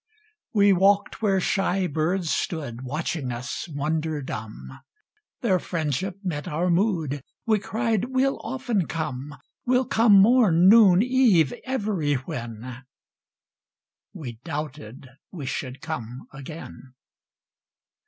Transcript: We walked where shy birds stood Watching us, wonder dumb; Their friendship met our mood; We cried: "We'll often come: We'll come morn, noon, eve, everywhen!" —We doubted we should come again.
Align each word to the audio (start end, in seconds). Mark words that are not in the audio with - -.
We 0.51 0.73
walked 0.73 1.21
where 1.21 1.39
shy 1.39 1.85
birds 1.85 2.31
stood 2.31 2.81
Watching 2.81 3.31
us, 3.31 3.67
wonder 3.69 4.23
dumb; 4.23 4.79
Their 5.41 5.59
friendship 5.59 6.17
met 6.23 6.47
our 6.47 6.71
mood; 6.71 7.21
We 7.45 7.59
cried: 7.59 8.05
"We'll 8.05 8.39
often 8.39 8.87
come: 8.87 9.35
We'll 9.63 9.85
come 9.85 10.13
morn, 10.19 10.67
noon, 10.67 11.03
eve, 11.03 11.53
everywhen!" 11.65 12.77
—We 14.11 14.39
doubted 14.43 15.07
we 15.29 15.45
should 15.45 15.81
come 15.81 16.25
again. 16.33 16.95